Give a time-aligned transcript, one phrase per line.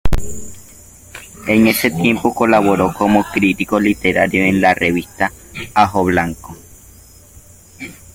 [1.47, 5.31] En ese tiempo colaboró como crítico literario en la revista
[5.75, 6.57] "Ajoblanco".